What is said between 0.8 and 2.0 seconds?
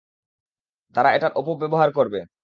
তারা এটার অপব্যবহার